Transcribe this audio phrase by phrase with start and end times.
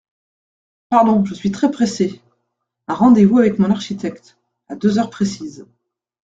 [0.89, 2.23] Pardon, je suis très pressé…
[2.87, 4.39] un rendez-vous avec mon architecte…
[4.67, 5.67] à deux heures précises…